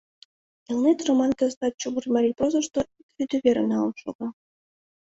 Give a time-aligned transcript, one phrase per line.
[0.69, 4.27] «Элнет» роман кызытат чумыр марий прозышто ик рӱдӧ верым налын шога.